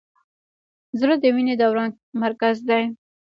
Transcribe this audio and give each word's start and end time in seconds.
زړه 0.99 1.15
د 1.19 1.25
وینې 1.35 1.55
دوران 1.61 1.89
مرکز 2.23 2.57
دی. 2.69 2.83